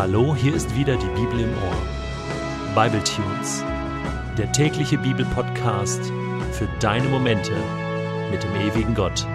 Hallo, 0.00 0.34
hier 0.34 0.54
ist 0.54 0.74
wieder 0.74 0.96
die 0.96 1.08
Bibel 1.08 1.40
im 1.40 1.50
Ohr. 1.52 2.74
Bible 2.74 3.04
Tunes, 3.04 3.62
der 4.38 4.50
tägliche 4.50 4.96
Bibelpodcast 4.96 6.10
für 6.52 6.66
deine 6.78 7.06
Momente 7.06 7.52
mit 8.30 8.42
dem 8.42 8.54
ewigen 8.56 8.94
Gott. 8.94 9.26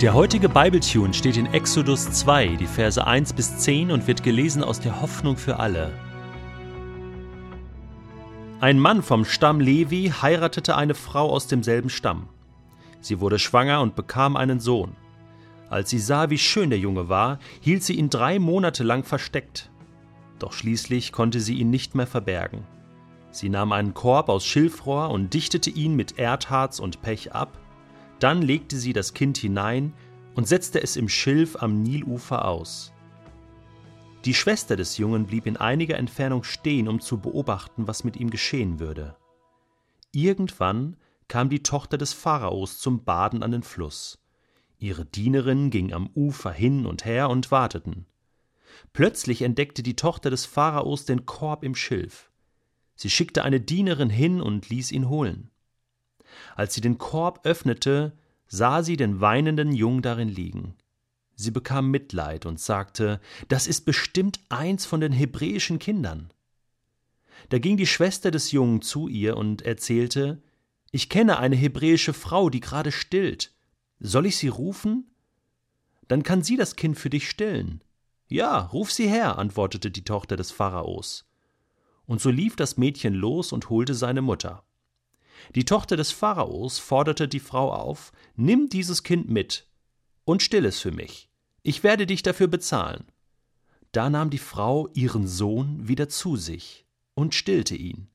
Der 0.00 0.14
heutige 0.14 0.48
Bible 0.48 0.78
Tune 0.78 1.12
steht 1.12 1.36
in 1.36 1.46
Exodus 1.46 2.08
2, 2.12 2.54
die 2.54 2.68
Verse 2.68 3.04
1 3.04 3.32
bis 3.32 3.58
10 3.58 3.90
und 3.90 4.06
wird 4.06 4.22
gelesen 4.22 4.62
aus 4.62 4.78
der 4.78 5.02
Hoffnung 5.02 5.36
für 5.36 5.58
alle. 5.58 5.90
Ein 8.60 8.78
Mann 8.78 9.02
vom 9.02 9.24
Stamm 9.24 9.58
Levi 9.58 10.12
heiratete 10.22 10.76
eine 10.76 10.94
Frau 10.94 11.28
aus 11.28 11.48
demselben 11.48 11.90
Stamm. 11.90 12.28
Sie 13.00 13.18
wurde 13.18 13.40
schwanger 13.40 13.80
und 13.80 13.96
bekam 13.96 14.36
einen 14.36 14.60
Sohn. 14.60 14.94
Als 15.70 15.88
sie 15.88 16.00
sah, 16.00 16.30
wie 16.30 16.38
schön 16.38 16.68
der 16.68 16.80
Junge 16.80 17.08
war, 17.08 17.38
hielt 17.60 17.84
sie 17.84 17.94
ihn 17.94 18.10
drei 18.10 18.40
Monate 18.40 18.82
lang 18.82 19.04
versteckt. 19.04 19.70
Doch 20.40 20.52
schließlich 20.52 21.12
konnte 21.12 21.40
sie 21.40 21.54
ihn 21.54 21.70
nicht 21.70 21.94
mehr 21.94 22.08
verbergen. 22.08 22.66
Sie 23.30 23.48
nahm 23.48 23.70
einen 23.70 23.94
Korb 23.94 24.28
aus 24.28 24.44
Schilfrohr 24.44 25.10
und 25.10 25.32
dichtete 25.32 25.70
ihn 25.70 25.94
mit 25.94 26.18
Erdharz 26.18 26.80
und 26.80 27.00
Pech 27.02 27.32
ab. 27.32 27.56
Dann 28.18 28.42
legte 28.42 28.76
sie 28.76 28.92
das 28.92 29.14
Kind 29.14 29.38
hinein 29.38 29.92
und 30.34 30.48
setzte 30.48 30.82
es 30.82 30.96
im 30.96 31.08
Schilf 31.08 31.62
am 31.62 31.82
Nilufer 31.82 32.44
aus. 32.44 32.92
Die 34.24 34.34
Schwester 34.34 34.76
des 34.76 34.98
Jungen 34.98 35.26
blieb 35.26 35.46
in 35.46 35.56
einiger 35.56 35.96
Entfernung 35.96 36.42
stehen, 36.42 36.88
um 36.88 37.00
zu 37.00 37.18
beobachten, 37.18 37.86
was 37.86 38.04
mit 38.04 38.16
ihm 38.16 38.30
geschehen 38.30 38.80
würde. 38.80 39.16
Irgendwann 40.12 40.96
kam 41.28 41.48
die 41.48 41.62
Tochter 41.62 41.96
des 41.96 42.12
Pharaos 42.12 42.80
zum 42.80 43.04
Baden 43.04 43.44
an 43.44 43.52
den 43.52 43.62
Fluss. 43.62 44.18
Ihre 44.80 45.04
Dienerinnen 45.04 45.70
gingen 45.70 45.92
am 45.92 46.08
Ufer 46.14 46.50
hin 46.50 46.86
und 46.86 47.04
her 47.04 47.28
und 47.28 47.50
warteten. 47.50 48.06
Plötzlich 48.94 49.42
entdeckte 49.42 49.82
die 49.82 49.94
Tochter 49.94 50.30
des 50.30 50.46
Pharaos 50.46 51.04
den 51.04 51.26
Korb 51.26 51.62
im 51.64 51.74
Schilf. 51.74 52.30
Sie 52.96 53.10
schickte 53.10 53.44
eine 53.44 53.60
Dienerin 53.60 54.10
hin 54.10 54.40
und 54.40 54.70
ließ 54.70 54.90
ihn 54.92 55.08
holen. 55.08 55.50
Als 56.56 56.74
sie 56.74 56.80
den 56.80 56.96
Korb 56.96 57.40
öffnete, 57.44 58.16
sah 58.46 58.82
sie 58.82 58.96
den 58.96 59.20
weinenden 59.20 59.72
Jungen 59.72 60.00
darin 60.00 60.28
liegen. 60.28 60.74
Sie 61.36 61.50
bekam 61.50 61.90
Mitleid 61.90 62.46
und 62.46 62.58
sagte, 62.58 63.20
das 63.48 63.66
ist 63.66 63.82
bestimmt 63.82 64.40
eins 64.48 64.86
von 64.86 65.00
den 65.00 65.12
hebräischen 65.12 65.78
Kindern. 65.78 66.32
Da 67.50 67.58
ging 67.58 67.76
die 67.76 67.86
Schwester 67.86 68.30
des 68.30 68.50
Jungen 68.50 68.80
zu 68.80 69.08
ihr 69.08 69.36
und 69.36 69.62
erzählte, 69.62 70.42
ich 70.90 71.08
kenne 71.08 71.38
eine 71.38 71.56
hebräische 71.56 72.12
Frau, 72.12 72.48
die 72.48 72.60
gerade 72.60 72.92
stillt. 72.92 73.52
Soll 74.00 74.26
ich 74.26 74.36
sie 74.38 74.48
rufen? 74.48 75.10
Dann 76.08 76.22
kann 76.22 76.42
sie 76.42 76.56
das 76.56 76.74
Kind 76.74 76.98
für 76.98 77.10
dich 77.10 77.28
stillen. 77.28 77.84
Ja, 78.28 78.58
ruf 78.58 78.90
sie 78.90 79.08
her, 79.08 79.38
antwortete 79.38 79.90
die 79.90 80.04
Tochter 80.04 80.36
des 80.36 80.50
Pharaos. 80.50 81.26
Und 82.06 82.20
so 82.20 82.30
lief 82.30 82.56
das 82.56 82.78
Mädchen 82.78 83.14
los 83.14 83.52
und 83.52 83.70
holte 83.70 83.94
seine 83.94 84.22
Mutter. 84.22 84.64
Die 85.54 85.64
Tochter 85.64 85.96
des 85.96 86.12
Pharaos 86.12 86.78
forderte 86.78 87.28
die 87.28 87.40
Frau 87.40 87.72
auf, 87.72 88.12
nimm 88.36 88.68
dieses 88.68 89.02
Kind 89.02 89.28
mit 89.28 89.68
und 90.24 90.42
still 90.42 90.64
es 90.64 90.80
für 90.80 90.92
mich. 90.92 91.28
Ich 91.62 91.82
werde 91.82 92.06
dich 92.06 92.22
dafür 92.22 92.46
bezahlen. 92.46 93.04
Da 93.92 94.08
nahm 94.08 94.30
die 94.30 94.38
Frau 94.38 94.88
ihren 94.94 95.26
Sohn 95.26 95.88
wieder 95.88 96.08
zu 96.08 96.36
sich 96.36 96.86
und 97.14 97.34
stillte 97.34 97.74
ihn. 97.74 98.08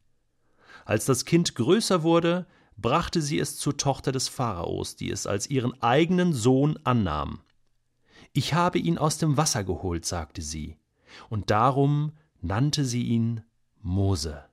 Als 0.86 1.06
das 1.06 1.25
Kind 1.25 1.56
größer 1.56 2.03
wurde, 2.03 2.47
brachte 2.77 3.21
sie 3.21 3.39
es 3.39 3.57
zur 3.57 3.77
Tochter 3.77 4.11
des 4.11 4.27
Pharaos, 4.27 4.95
die 4.95 5.09
es 5.09 5.27
als 5.27 5.49
ihren 5.49 5.81
eigenen 5.81 6.33
Sohn 6.33 6.77
annahm. 6.83 7.41
Ich 8.33 8.53
habe 8.53 8.79
ihn 8.79 8.97
aus 8.97 9.17
dem 9.17 9.38
Wasser 9.38 9.63
geholt, 9.63 10.05
sagte 10.05 10.41
sie, 10.41 10.77
und 11.29 11.51
darum 11.51 12.11
nannte 12.41 12.83
sie 12.85 13.03
ihn 13.03 13.44
Mose. 13.81 14.44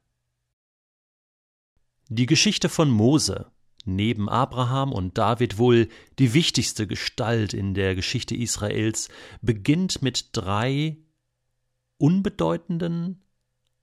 Die 2.08 2.26
Geschichte 2.26 2.68
von 2.68 2.90
Mose, 2.90 3.50
neben 3.84 4.28
Abraham 4.28 4.92
und 4.92 5.18
David 5.18 5.58
wohl 5.58 5.88
die 6.18 6.34
wichtigste 6.34 6.86
Gestalt 6.86 7.54
in 7.54 7.74
der 7.74 7.94
Geschichte 7.94 8.36
Israels, 8.36 9.08
beginnt 9.40 10.02
mit 10.02 10.28
drei 10.32 10.98
unbedeutenden, 11.98 13.22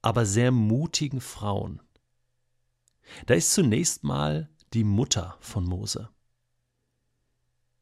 aber 0.02 0.26
sehr 0.26 0.52
mutigen 0.52 1.22
Frauen. 1.22 1.82
Da 3.26 3.34
ist 3.34 3.54
zunächst 3.54 4.04
mal 4.04 4.50
die 4.74 4.84
Mutter 4.84 5.38
von 5.40 5.66
Mose. 5.66 6.10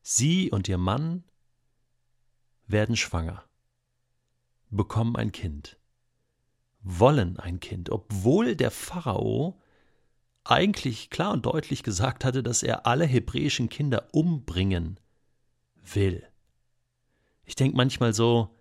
Sie 0.01 0.51
und 0.51 0.67
ihr 0.69 0.77
Mann 0.77 1.23
werden 2.65 2.95
schwanger, 2.95 3.43
bekommen 4.69 5.15
ein 5.15 5.31
Kind, 5.31 5.77
wollen 6.81 7.38
ein 7.38 7.59
Kind, 7.59 7.89
obwohl 7.89 8.55
der 8.55 8.71
Pharao 8.71 9.61
eigentlich 10.43 11.09
klar 11.09 11.33
und 11.33 11.45
deutlich 11.45 11.83
gesagt 11.83 12.23
hatte, 12.23 12.41
dass 12.41 12.63
er 12.63 12.85
alle 12.85 13.05
hebräischen 13.05 13.67
Kinder 13.67 14.07
umbringen 14.13 14.99
will. 15.75 16.25
Ich 17.44 17.55
denke 17.55 17.75
manchmal 17.75 18.13
so, 18.13 18.55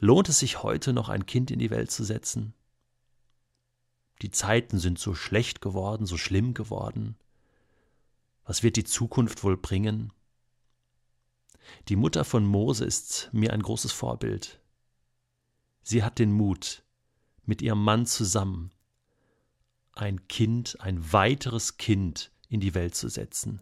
lohnt 0.00 0.28
es 0.28 0.38
sich 0.38 0.62
heute 0.62 0.92
noch 0.92 1.08
ein 1.08 1.26
Kind 1.26 1.50
in 1.50 1.58
die 1.58 1.70
Welt 1.70 1.90
zu 1.90 2.04
setzen? 2.04 2.54
Die 4.22 4.30
Zeiten 4.30 4.78
sind 4.78 5.00
so 5.00 5.14
schlecht 5.14 5.60
geworden, 5.60 6.06
so 6.06 6.16
schlimm 6.16 6.54
geworden. 6.54 7.16
Was 8.44 8.62
wird 8.62 8.76
die 8.76 8.84
Zukunft 8.84 9.42
wohl 9.42 9.56
bringen? 9.56 10.12
Die 11.88 11.96
Mutter 11.96 12.24
von 12.24 12.46
Mose 12.46 12.84
ist 12.84 13.30
mir 13.32 13.52
ein 13.52 13.62
großes 13.62 13.90
Vorbild. 13.90 14.60
Sie 15.82 16.04
hat 16.04 16.20
den 16.20 16.32
Mut, 16.32 16.84
mit 17.44 17.62
ihrem 17.62 17.82
Mann 17.82 18.06
zusammen 18.06 18.70
ein 19.94 20.26
Kind, 20.28 20.80
ein 20.80 21.12
weiteres 21.12 21.76
Kind 21.76 22.30
in 22.48 22.60
die 22.60 22.74
Welt 22.74 22.94
zu 22.94 23.08
setzen, 23.08 23.60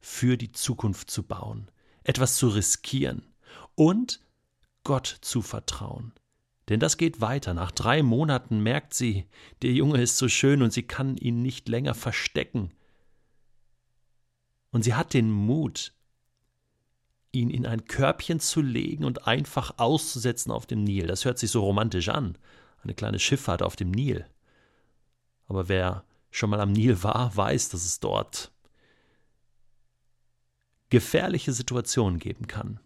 für 0.00 0.36
die 0.36 0.52
Zukunft 0.52 1.10
zu 1.10 1.22
bauen, 1.22 1.70
etwas 2.02 2.36
zu 2.36 2.48
riskieren 2.48 3.22
und 3.74 4.20
Gott 4.82 5.18
zu 5.20 5.42
vertrauen, 5.42 6.12
denn 6.68 6.80
das 6.80 6.96
geht 6.96 7.20
weiter. 7.20 7.54
Nach 7.54 7.70
drei 7.70 8.02
Monaten 8.02 8.60
merkt 8.60 8.94
sie, 8.94 9.26
der 9.62 9.72
Junge 9.72 10.00
ist 10.00 10.16
so 10.16 10.28
schön 10.28 10.62
und 10.62 10.72
sie 10.72 10.84
kann 10.84 11.16
ihn 11.16 11.42
nicht 11.42 11.68
länger 11.68 11.94
verstecken. 11.94 12.72
Und 14.70 14.84
sie 14.84 14.94
hat 14.94 15.14
den 15.14 15.30
Mut, 15.30 15.92
ihn 17.32 17.50
in 17.50 17.66
ein 17.66 17.84
Körbchen 17.84 18.40
zu 18.40 18.60
legen 18.60 19.04
und 19.04 19.26
einfach 19.26 19.78
auszusetzen 19.78 20.52
auf 20.52 20.66
dem 20.66 20.84
Nil. 20.84 21.06
Das 21.06 21.24
hört 21.24 21.38
sich 21.38 21.50
so 21.50 21.62
romantisch 21.64 22.08
an. 22.08 22.36
Eine 22.82 22.94
kleine 22.94 23.18
Schifffahrt 23.18 23.62
auf 23.62 23.76
dem 23.76 23.90
Nil. 23.90 24.26
Aber 25.46 25.68
wer 25.68 26.04
schon 26.30 26.50
mal 26.50 26.60
am 26.60 26.72
Nil 26.72 27.02
war, 27.02 27.36
weiß, 27.36 27.70
dass 27.70 27.84
es 27.84 28.00
dort 28.00 28.52
gefährliche 30.88 31.52
Situationen 31.52 32.18
geben 32.18 32.46
kann. 32.46 32.80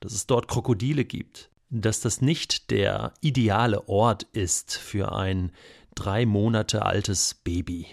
Dass 0.00 0.12
es 0.12 0.26
dort 0.26 0.48
Krokodile 0.48 1.04
gibt, 1.04 1.50
dass 1.70 2.00
das 2.00 2.20
nicht 2.20 2.70
der 2.70 3.12
ideale 3.20 3.88
Ort 3.88 4.24
ist 4.32 4.76
für 4.76 5.12
ein 5.12 5.52
drei 5.94 6.26
Monate 6.26 6.84
altes 6.84 7.34
Baby. 7.34 7.86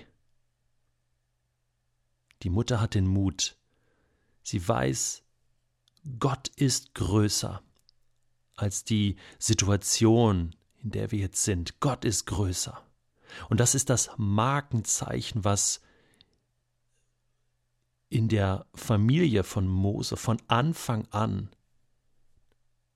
Die 2.43 2.49
Mutter 2.49 2.79
hat 2.79 2.93
den 2.93 3.07
Mut. 3.07 3.55
Sie 4.43 4.65
weiß, 4.67 5.23
Gott 6.19 6.49
ist 6.49 6.93
größer 6.93 7.63
als 8.55 8.83
die 8.83 9.15
Situation, 9.39 10.55
in 10.83 10.91
der 10.91 11.11
wir 11.11 11.19
jetzt 11.19 11.43
sind. 11.43 11.79
Gott 11.79 12.05
ist 12.05 12.25
größer. 12.25 12.83
Und 13.49 13.59
das 13.59 13.73
ist 13.73 13.89
das 13.89 14.11
Markenzeichen, 14.17 15.43
was 15.43 15.81
in 18.09 18.27
der 18.27 18.67
Familie 18.75 19.43
von 19.43 19.67
Mose 19.67 20.17
von 20.17 20.39
Anfang 20.47 21.07
an 21.09 21.49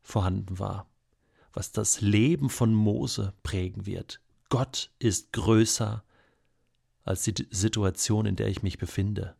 vorhanden 0.07 0.57
war, 0.57 0.87
was 1.53 1.71
das 1.71 2.01
Leben 2.01 2.49
von 2.49 2.73
Mose 2.73 3.33
prägen 3.43 3.85
wird. 3.85 4.21
Gott 4.49 4.89
ist 4.99 5.33
größer 5.33 6.03
als 7.03 7.23
die 7.23 7.47
Situation, 7.51 8.25
in 8.25 8.35
der 8.35 8.47
ich 8.47 8.63
mich 8.63 8.77
befinde. 8.77 9.35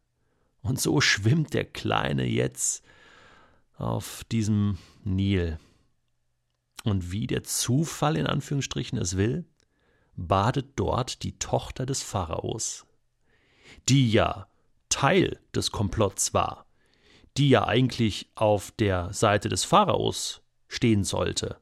Und 0.62 0.82
so 0.82 1.00
schwimmt 1.00 1.54
der 1.54 1.64
Kleine 1.64 2.26
jetzt 2.26 2.84
auf 3.78 4.26
diesem 4.26 4.78
Nil. 5.04 5.58
Und 6.84 7.12
wie 7.12 7.28
der 7.28 7.44
Zufall 7.44 8.18
in 8.18 8.28
Anführungsstrichen 8.28 8.98
es 8.98 9.16
will, 9.16 9.46
badet 10.16 10.72
dort 10.76 11.24
die 11.24 11.38
Tochter 11.40 11.86
des 11.86 12.04
Pharaos, 12.04 12.86
die 13.88 14.12
ja 14.12 14.48
Teil 14.90 15.40
des 15.56 15.72
Komplotts 15.72 16.34
war, 16.34 16.66
die 17.38 17.50
ja 17.50 17.66
eigentlich 17.66 18.30
auf 18.36 18.72
der 18.72 19.14
Seite 19.14 19.48
des 19.48 19.64
Pharaos 19.64 20.42
stehen 20.68 21.04
sollte, 21.04 21.60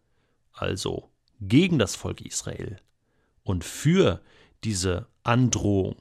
also 0.51 1.11
gegen 1.39 1.79
das 1.79 1.95
Volk 1.95 2.21
Israel 2.21 2.81
und 3.43 3.63
für 3.63 4.21
diese 4.63 5.07
Androhung, 5.23 5.95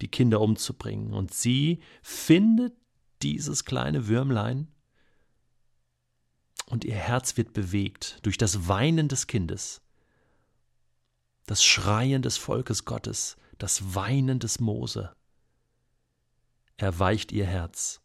die 0.00 0.08
Kinder 0.08 0.40
umzubringen. 0.40 1.12
Und 1.12 1.34
sie 1.34 1.80
findet 2.02 2.74
dieses 3.22 3.64
kleine 3.64 4.08
Würmlein 4.08 4.68
Und 6.66 6.84
ihr 6.84 6.96
Herz 6.96 7.36
wird 7.38 7.54
bewegt 7.54 8.18
durch 8.22 8.36
das 8.36 8.68
Weinen 8.68 9.08
des 9.08 9.26
Kindes, 9.26 9.80
das 11.46 11.64
Schreien 11.64 12.20
des 12.20 12.36
Volkes 12.36 12.84
Gottes, 12.84 13.38
das 13.56 13.94
Weinen 13.94 14.38
des 14.38 14.60
Mose. 14.60 15.16
Erweicht 16.76 17.32
ihr 17.32 17.46
Herz. 17.46 18.02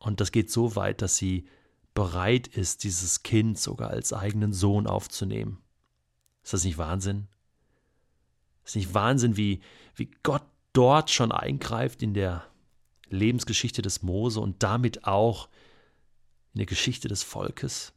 Und 0.00 0.20
das 0.20 0.32
geht 0.32 0.50
so 0.50 0.74
weit, 0.74 1.02
dass 1.02 1.16
sie 1.16 1.46
bereit 1.94 2.48
ist, 2.48 2.84
dieses 2.84 3.22
Kind 3.22 3.58
sogar 3.58 3.90
als 3.90 4.12
eigenen 4.12 4.52
Sohn 4.52 4.86
aufzunehmen. 4.86 5.62
Ist 6.42 6.54
das 6.54 6.64
nicht 6.64 6.78
Wahnsinn? 6.78 7.28
Ist 8.64 8.76
nicht 8.76 8.94
Wahnsinn, 8.94 9.36
wie, 9.36 9.60
wie 9.94 10.10
Gott 10.22 10.42
dort 10.72 11.10
schon 11.10 11.32
eingreift 11.32 12.02
in 12.02 12.14
der 12.14 12.44
Lebensgeschichte 13.08 13.82
des 13.82 14.02
Mose 14.02 14.40
und 14.40 14.62
damit 14.62 15.04
auch 15.04 15.48
in 16.54 16.58
der 16.58 16.66
Geschichte 16.66 17.06
des 17.08 17.22
Volkes? 17.22 17.92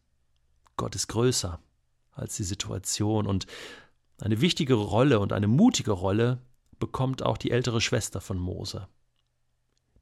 Gott 0.75 0.95
ist 0.95 1.07
größer 1.07 1.59
als 2.11 2.35
die 2.35 2.44
Situation 2.44 3.25
und 3.25 3.47
eine 4.19 4.41
wichtige 4.41 4.73
Rolle 4.73 5.19
und 5.19 5.31
eine 5.31 5.47
mutige 5.47 5.91
Rolle 5.91 6.41
bekommt 6.79 7.23
auch 7.23 7.38
die 7.38 7.51
ältere 7.51 7.79
Schwester 7.79 8.19
von 8.19 8.38
Mose, 8.38 8.88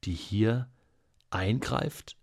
die 0.04 0.14
hier 0.14 0.68
eingreift, 1.32 2.16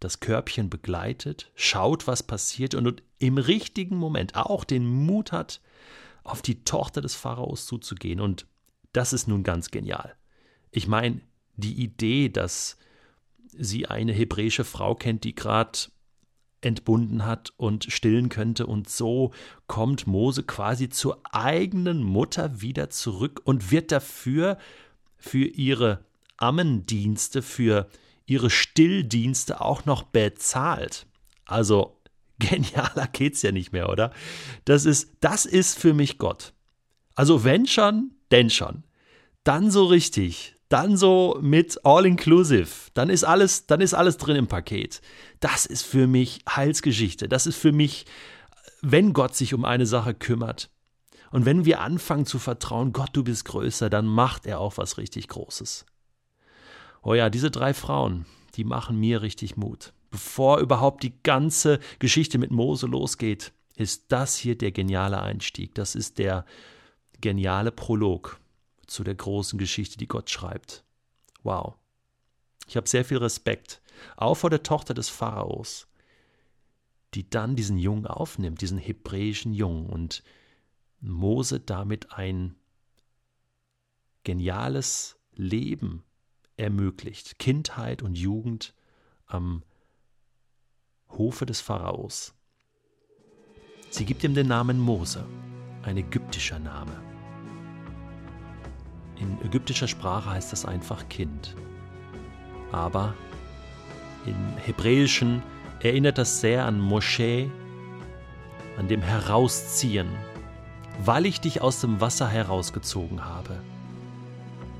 das 0.00 0.20
Körbchen 0.20 0.70
begleitet, 0.70 1.50
schaut, 1.54 2.06
was 2.06 2.22
passiert 2.22 2.74
und 2.74 3.02
im 3.18 3.36
richtigen 3.36 3.96
Moment 3.96 4.34
auch 4.34 4.64
den 4.64 4.86
Mut 4.86 5.30
hat, 5.30 5.60
auf 6.24 6.42
die 6.42 6.64
Tochter 6.64 7.00
des 7.00 7.14
Pharaos 7.14 7.66
zuzugehen. 7.66 8.20
Und 8.20 8.46
das 8.92 9.12
ist 9.12 9.28
nun 9.28 9.42
ganz 9.42 9.70
genial. 9.70 10.16
Ich 10.70 10.88
meine, 10.88 11.20
die 11.56 11.82
Idee, 11.82 12.28
dass 12.28 12.78
sie 13.46 13.86
eine 13.86 14.12
hebräische 14.12 14.64
Frau 14.64 14.94
kennt, 14.94 15.24
die 15.24 15.34
gerade 15.34 15.78
entbunden 16.62 17.24
hat 17.24 17.52
und 17.56 17.84
stillen 17.90 18.28
könnte, 18.28 18.66
und 18.66 18.88
so 18.88 19.32
kommt 19.66 20.06
Mose 20.06 20.42
quasi 20.42 20.88
zur 20.88 21.20
eigenen 21.30 22.02
Mutter 22.02 22.60
wieder 22.60 22.90
zurück 22.90 23.40
und 23.44 23.70
wird 23.70 23.92
dafür 23.92 24.58
für 25.16 25.44
ihre 25.44 26.04
Ammendienste, 26.40 27.42
für 27.42 27.88
ihre 28.26 28.50
Stilldienste 28.50 29.60
auch 29.60 29.84
noch 29.84 30.04
bezahlt. 30.04 31.06
Also 31.44 32.00
Genialer 32.38 33.06
geht's 33.12 33.42
ja 33.42 33.52
nicht 33.52 33.72
mehr, 33.72 33.88
oder? 33.88 34.12
Das 34.64 34.84
ist, 34.84 35.10
das 35.20 35.44
ist 35.46 35.78
für 35.78 35.94
mich 35.94 36.18
Gott. 36.18 36.52
Also 37.14 37.44
wenn 37.44 37.66
schon, 37.66 38.12
denn 38.30 38.50
schon. 38.50 38.84
Dann 39.44 39.70
so 39.70 39.86
richtig, 39.86 40.54
dann 40.68 40.96
so 40.96 41.38
mit 41.42 41.84
All-Inclusive, 41.84 42.90
dann 42.94 43.10
ist 43.10 43.24
alles, 43.24 43.66
dann 43.66 43.80
ist 43.80 43.94
alles 43.94 44.16
drin 44.16 44.36
im 44.36 44.46
Paket. 44.46 45.02
Das 45.40 45.66
ist 45.66 45.82
für 45.82 46.06
mich 46.06 46.40
Heilsgeschichte. 46.48 47.28
Das 47.28 47.46
ist 47.46 47.56
für 47.56 47.72
mich, 47.72 48.06
wenn 48.80 49.12
Gott 49.12 49.34
sich 49.34 49.52
um 49.52 49.64
eine 49.64 49.86
Sache 49.86 50.14
kümmert. 50.14 50.70
Und 51.30 51.44
wenn 51.44 51.64
wir 51.64 51.80
anfangen 51.80 52.26
zu 52.26 52.38
vertrauen, 52.38 52.92
Gott, 52.92 53.10
du 53.12 53.24
bist 53.24 53.44
größer, 53.44 53.90
dann 53.90 54.06
macht 54.06 54.46
er 54.46 54.60
auch 54.60 54.78
was 54.78 54.98
richtig 54.98 55.28
Großes. 55.28 55.86
Oh 57.02 57.14
ja, 57.14 57.30
diese 57.30 57.50
drei 57.50 57.74
Frauen, 57.74 58.26
die 58.56 58.64
machen 58.64 58.98
mir 58.98 59.22
richtig 59.22 59.56
Mut 59.56 59.92
bevor 60.10 60.58
überhaupt 60.58 61.02
die 61.02 61.22
ganze 61.22 61.78
Geschichte 61.98 62.38
mit 62.38 62.50
Mose 62.50 62.86
losgeht, 62.86 63.52
ist 63.76 64.06
das 64.08 64.36
hier 64.36 64.58
der 64.58 64.72
geniale 64.72 65.22
Einstieg. 65.22 65.74
Das 65.74 65.94
ist 65.94 66.18
der 66.18 66.44
geniale 67.20 67.70
Prolog 67.72 68.40
zu 68.86 69.04
der 69.04 69.14
großen 69.14 69.58
Geschichte, 69.58 69.96
die 69.96 70.08
Gott 70.08 70.28
schreibt. 70.28 70.84
Wow. 71.42 71.76
Ich 72.66 72.76
habe 72.76 72.88
sehr 72.88 73.04
viel 73.04 73.18
Respekt, 73.18 73.80
auch 74.16 74.34
vor 74.34 74.50
der 74.50 74.62
Tochter 74.62 74.94
des 74.94 75.08
Pharaos, 75.08 75.86
die 77.14 77.28
dann 77.28 77.56
diesen 77.56 77.78
Jungen 77.78 78.06
aufnimmt, 78.06 78.60
diesen 78.60 78.78
hebräischen 78.78 79.52
Jungen, 79.52 79.86
und 79.86 80.22
Mose 81.00 81.60
damit 81.60 82.12
ein 82.12 82.54
geniales 84.22 85.18
Leben 85.32 86.04
ermöglicht, 86.60 87.38
Kindheit 87.38 88.02
und 88.02 88.16
Jugend 88.16 88.74
am 89.26 89.62
Hofe 91.10 91.46
des 91.46 91.60
Pharaos. 91.60 92.34
Sie 93.90 94.04
gibt 94.04 94.22
ihm 94.22 94.34
den 94.34 94.46
Namen 94.46 94.78
Mose, 94.78 95.26
ein 95.82 95.96
ägyptischer 95.96 96.58
Name. 96.58 96.92
In 99.16 99.40
ägyptischer 99.44 99.88
Sprache 99.88 100.30
heißt 100.30 100.52
das 100.52 100.64
einfach 100.64 101.08
Kind. 101.08 101.56
Aber 102.72 103.14
im 104.26 104.56
Hebräischen 104.58 105.42
erinnert 105.80 106.18
das 106.18 106.40
sehr 106.40 106.66
an 106.66 106.78
Moschee, 106.78 107.50
an 108.78 108.86
dem 108.88 109.02
Herausziehen, 109.02 110.08
weil 111.04 111.26
ich 111.26 111.40
dich 111.40 111.60
aus 111.60 111.80
dem 111.80 112.00
Wasser 112.00 112.28
herausgezogen 112.28 113.24
habe. 113.24 113.60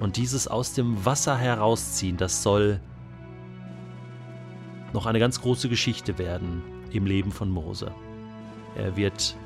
Und 0.00 0.16
dieses 0.16 0.48
aus 0.48 0.72
dem 0.72 1.04
Wasser 1.04 1.36
herausziehen, 1.36 2.16
das 2.16 2.42
soll 2.42 2.80
noch 4.92 5.06
eine 5.06 5.18
ganz 5.18 5.40
große 5.40 5.68
Geschichte 5.68 6.18
werden 6.18 6.62
im 6.90 7.06
Leben 7.06 7.30
von 7.30 7.50
Mose. 7.50 7.92
Er 8.74 8.96
wird 8.96 9.36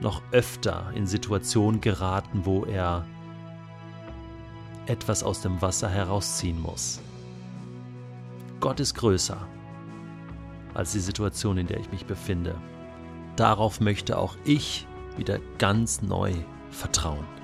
noch 0.00 0.22
öfter 0.30 0.90
in 0.94 1.06
Situationen 1.06 1.80
geraten, 1.80 2.44
wo 2.44 2.64
er 2.64 3.04
etwas 4.86 5.22
aus 5.22 5.42
dem 5.42 5.60
Wasser 5.60 5.88
herausziehen 5.88 6.60
muss. 6.60 7.00
Gott 8.60 8.80
ist 8.80 8.94
größer 8.94 9.36
als 10.74 10.92
die 10.92 11.00
Situation, 11.00 11.58
in 11.58 11.66
der 11.66 11.80
ich 11.80 11.90
mich 11.90 12.06
befinde. 12.06 12.54
Darauf 13.36 13.80
möchte 13.80 14.16
auch 14.16 14.36
ich 14.44 14.86
wieder 15.16 15.38
ganz 15.58 16.02
neu 16.02 16.32
vertrauen. 16.70 17.41